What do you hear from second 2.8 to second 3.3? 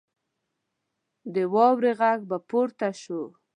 شو.